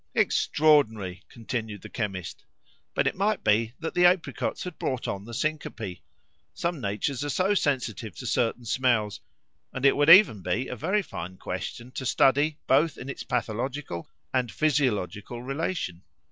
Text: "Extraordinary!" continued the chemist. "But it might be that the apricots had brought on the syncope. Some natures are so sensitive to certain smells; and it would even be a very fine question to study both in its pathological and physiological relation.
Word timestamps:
"Extraordinary!" 0.15 1.21
continued 1.29 1.83
the 1.83 1.87
chemist. 1.89 2.43
"But 2.95 3.05
it 3.05 3.13
might 3.13 3.43
be 3.43 3.73
that 3.79 3.93
the 3.93 4.07
apricots 4.07 4.63
had 4.63 4.79
brought 4.79 5.07
on 5.07 5.25
the 5.25 5.33
syncope. 5.35 5.99
Some 6.55 6.81
natures 6.81 7.23
are 7.23 7.29
so 7.29 7.53
sensitive 7.53 8.15
to 8.15 8.25
certain 8.25 8.65
smells; 8.65 9.21
and 9.71 9.85
it 9.85 9.95
would 9.95 10.09
even 10.09 10.41
be 10.41 10.69
a 10.69 10.75
very 10.75 11.03
fine 11.03 11.37
question 11.37 11.91
to 11.91 12.05
study 12.07 12.57
both 12.65 12.97
in 12.97 13.09
its 13.09 13.21
pathological 13.21 14.07
and 14.33 14.51
physiological 14.51 15.43
relation. 15.43 16.01